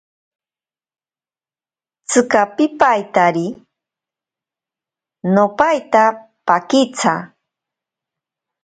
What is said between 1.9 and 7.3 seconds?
Tsika pipaitari. No paita pakitsa.